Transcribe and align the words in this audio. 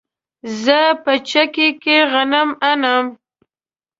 زه 0.63 0.79
په 1.03 1.13
چکۍ 1.29 1.69
کې 1.81 1.95
غنم 2.11 2.49
اڼم 2.69 3.05